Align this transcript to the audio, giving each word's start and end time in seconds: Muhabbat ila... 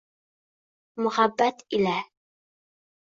Muhabbat 1.01 1.57
ila... 1.75 1.97